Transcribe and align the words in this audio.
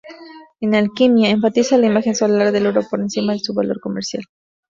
En 0.61 0.73
alquimia, 0.73 1.29
enfatiza 1.29 1.77
la 1.77 1.85
imagen 1.85 2.15
solar 2.15 2.51
del 2.51 2.65
oro 2.65 2.81
por 2.89 2.99
encima 3.01 3.33
de 3.33 3.39
su 3.39 3.53
valor 3.53 3.79
comercial. 3.79 4.23